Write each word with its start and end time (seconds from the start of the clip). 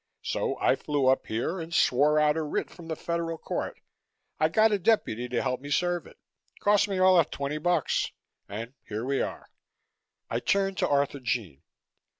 So 0.23 0.57
I 0.59 0.75
flew 0.75 1.05
up 1.05 1.27
here 1.27 1.59
and 1.59 1.71
swore 1.71 2.19
out 2.19 2.35
a 2.35 2.41
writ 2.41 2.71
from 2.71 2.87
the 2.87 2.95
Federal 2.95 3.37
Court. 3.37 3.79
I 4.39 4.49
got 4.49 4.71
a 4.71 4.79
deputy 4.79 5.29
to 5.29 5.43
help 5.43 5.61
me 5.61 5.69
serve 5.69 6.07
it 6.07 6.17
cost 6.59 6.87
me 6.87 6.97
all 6.97 7.19
of 7.19 7.29
twenty 7.29 7.59
bucks 7.59 8.11
and 8.49 8.73
here 8.87 9.05
we 9.05 9.21
are." 9.21 9.45
I 10.27 10.39
turned 10.39 10.79
to 10.79 10.87
Arthurjean. 10.87 11.61